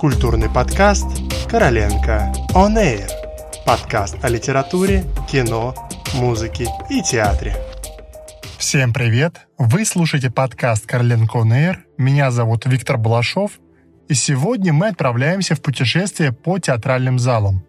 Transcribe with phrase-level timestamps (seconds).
[0.00, 1.06] Культурный подкаст
[1.46, 3.06] «Короленко On Air».
[3.66, 5.74] Подкаст о литературе, кино,
[6.14, 7.54] музыке и театре.
[8.56, 9.46] Всем привет!
[9.58, 11.76] Вы слушаете подкаст «Короленко On Air».
[11.98, 13.60] Меня зовут Виктор Балашов.
[14.08, 17.62] И сегодня мы отправляемся в путешествие по театральным залам.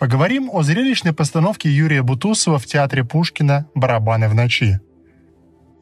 [0.00, 4.80] Поговорим о зрелищной постановке Юрия Бутусова в театре Пушкина «Барабаны в ночи».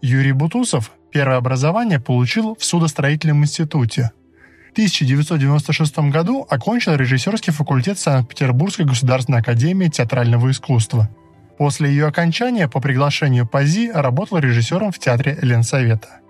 [0.03, 4.11] Юрий Бутусов первое образование получил в судостроительном институте–
[4.77, 11.09] 1996 году окончил режиссерский факультет Санкт-Петербургской государственной академии театрального искусства.
[11.57, 16.21] После ее окончания по приглашению ПАЗИ работал режиссером в театре Ленсовета.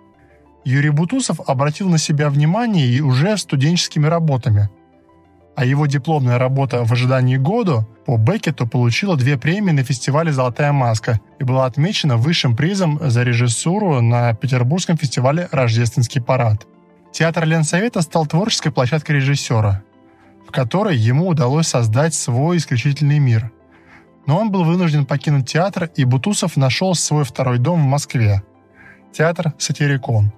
[0.65, 4.71] Юрий Бутусов обратил на себя внимание и уже студенческими работами.
[5.57, 10.71] А его дипломная работа «В ожидании года» по Беккету получила две премии на фестивале «Золотая
[10.71, 16.65] маска» и была отмечена высшим призом за режиссуру на Петербургском фестивале «Рождественский парад».
[17.17, 19.83] Театр Ленсовета стал творческой площадкой режиссера,
[20.47, 23.51] в которой ему удалось создать свой исключительный мир.
[24.27, 28.43] Но он был вынужден покинуть театр, и Бутусов нашел свой второй дом в Москве–
[29.15, 30.31] театр «Сатирикон»,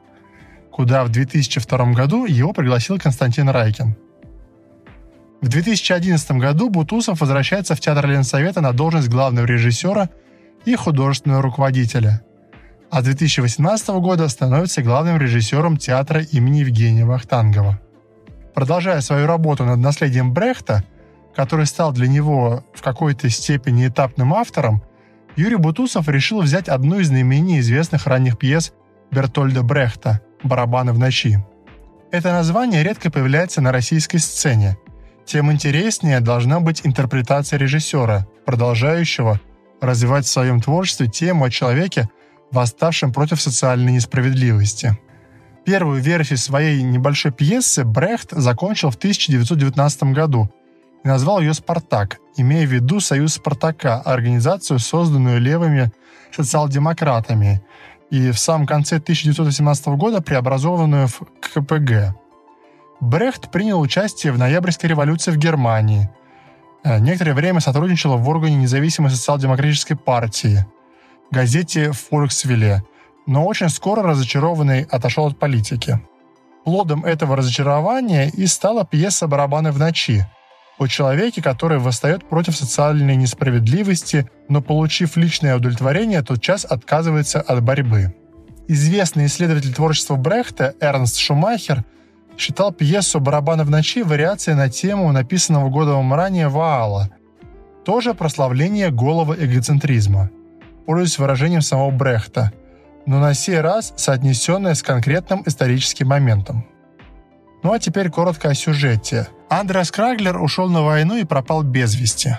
[0.71, 3.97] куда в 2002 году его пригласил Константин Райкин.
[5.41, 10.11] В 2011 году Бутусов возвращается в театр Ленсовета на должность главного режиссера
[10.65, 12.23] и художественного руководителя–
[12.91, 17.81] а с 2018 года становится главным режиссером театра имени Евгения Вахтангова.
[18.55, 20.85] Продолжая свою работу над наследием Брехта,
[21.35, 24.83] который стал для него в какой-то степени этапным автором,
[25.37, 28.73] Юрий Бутусов решил взять одну из наименее известных ранних пьес
[29.13, 31.39] Бертольда Брехта «Барабаны в ночи».
[32.11, 34.79] Это название редко появляется на российской сцене.
[35.27, 39.41] Тем интереснее должна быть интерпретация режиссера, продолжающего
[39.81, 42.09] развивать в своем творчестве тему о человеке,
[42.51, 44.99] восставшим против социальной несправедливости.
[45.65, 50.51] Первую версию своей небольшой пьесы Брехт закончил в 1919 году
[51.05, 55.93] и назвал ее «Спартак», имея в виду Союз Спартака, организацию, созданную левыми
[56.35, 57.63] социал-демократами,
[58.11, 62.17] и в самом конце 1918 года преобразованную в КПГ.
[63.01, 66.09] Брехт принял участие в ноябрьской революции в Германии.
[66.83, 70.67] Э, некоторое время сотрудничал в органе независимой социал-демократической партии–
[71.31, 72.83] газете «Фольксвилле»,
[73.27, 76.01] но очень скоро разочарованный отошел от политики.
[76.65, 80.27] Плодом этого разочарования и стала пьеса «Барабаны в ночи»,
[80.79, 88.15] о человеке, который восстает против социальной несправедливости, но, получив личное удовлетворение, тотчас отказывается от борьбы.
[88.69, 91.85] Известный исследователь творчества Брехта Эрнст Шумахер
[92.37, 97.11] считал пьесу «Барабаны в ночи» вариацией на тему написанного годом ранее Ваала,
[97.85, 100.31] тоже прославление голого эгоцентризма–
[100.89, 102.51] пользуясь выражением самого Брехта,
[103.05, 106.65] но на сей раз соотнесенное с конкретным историческим моментом.
[107.63, 109.29] Ну а теперь коротко о сюжете.
[109.51, 112.39] Андреас Краглер ушел на войну и пропал без вести.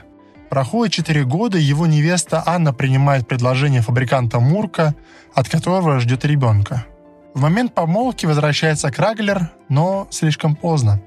[0.49, 4.95] Проходит 4 года, его невеста Анна принимает предложение фабриканта Мурка,
[5.35, 6.88] от которого ждет ребенка.
[7.35, 10.99] В момент помолвки возвращается Краглер, но слишком поздно.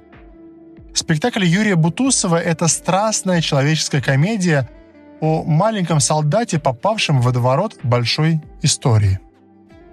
[0.95, 4.71] Спектакль Юрия Бутусова– это страстная человеческая комедия–
[5.23, 9.21] о маленьком солдате, попавшем в водоворот большой истории.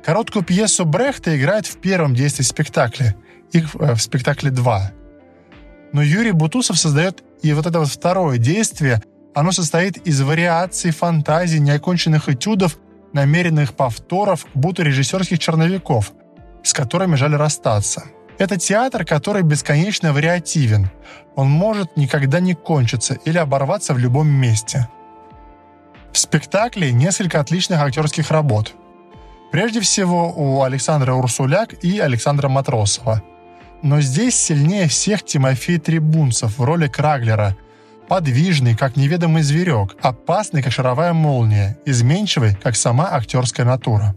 [0.04, 3.16] Короткую пьесу Брехта играет в первом действии спектакля,
[3.52, 4.92] их э, в спектакле 2.
[5.94, 9.04] Но Юрий Бутусов создает и вот это вот второе действие,
[9.36, 12.80] оно состоит из вариаций, фантазий, неоконченных этюдов,
[13.14, 16.12] намеренных повторов, будто режиссерских черновиков,
[16.64, 18.06] с которыми жаль расстаться.
[18.40, 20.90] Это театр, который бесконечно вариативен.
[21.36, 24.90] Он может никогда не кончиться или оборваться в любом месте–
[26.12, 28.74] в спектакле несколько отличных актерских работ.
[29.52, 33.24] Прежде всего у Александра Урсуляк и Александра Матросова.
[33.82, 37.56] Но здесь сильнее всех Тимофей Трибунцев в роли Краглера.
[38.08, 44.16] Подвижный, как неведомый зверек, опасный, как шаровая молния, изменчивый, как сама актерская натура.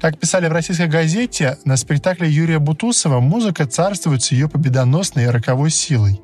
[0.00, 5.28] Как писали в российской газете, на спектакле Юрия Бутусова музыка царствует с ее победоносной и
[5.28, 6.22] роковой силой.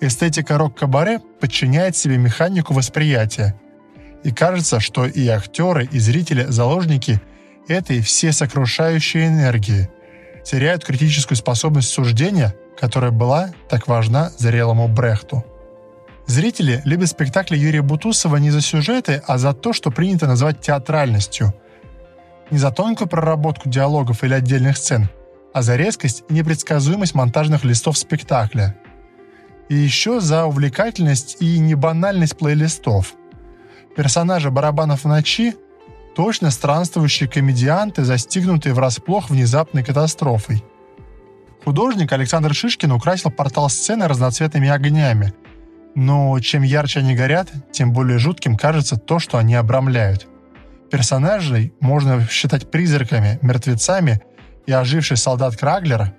[0.00, 3.59] Эстетика рок-кабаре подчиняет себе механику восприятия,
[4.22, 7.20] и кажется, что и актеры, и зрители– заложники
[7.68, 9.88] этой всесокрушающей энергии,
[10.44, 15.44] теряют критическую способность суждения, которая была так важна зрелому Брехту.
[16.26, 21.54] Зрители любят спектакли Юрия Бутусова не за сюжеты, а за то, что принято называть театральностью.
[22.50, 25.08] Не за тонкую проработку диалогов или отдельных сцен,
[25.52, 28.76] а за резкость и непредсказуемость монтажных листов спектакля.
[29.68, 33.14] И еще за увлекательность и небанальность плейлистов–
[34.00, 35.56] Персонажи «Барабанов ночи»—
[36.16, 40.64] точно странствующие комедианты, застигнутые врасплох внезапной катастрофой.
[41.66, 45.34] Художник Александр Шишкин украсил портал сцены разноцветными огнями.
[45.94, 50.26] Но чем ярче они горят, тем более жутким кажется то, что они обрамляют.
[50.90, 54.22] Персонажей можно считать призраками, мертвецами,
[54.64, 56.14] и оживший солдат Краглер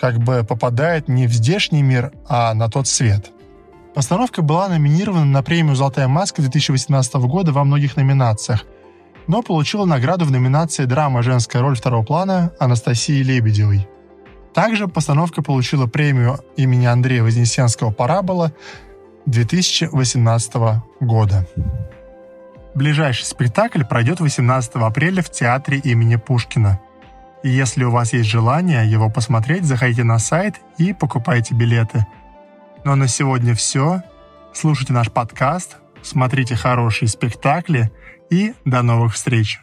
[0.00, 3.32] как бы попадает не в здешний мир, а на тот свет.
[3.94, 8.64] Постановка была номинирована на премию «Золотая маска» 2018 года во многих номинациях,
[9.26, 11.22] но получила награду в номинации «Драма.
[11.22, 13.88] Женская роль второго плана» Анастасии Лебедевой.
[14.54, 18.52] Также постановка получила премию имени Андрея Вознесенского «Парабола»
[19.26, 20.54] 2018
[21.00, 21.46] года.
[22.74, 26.80] Ближайший спектакль пройдет 18 апреля в театре имени Пушкина.
[27.42, 32.06] Если у вас есть желание его посмотреть, заходите на сайт и покупайте билеты.
[32.84, 34.02] Ну а на сегодня все.
[34.52, 37.90] Слушайте наш подкаст, смотрите хорошие спектакли
[38.30, 39.60] и до новых встреч!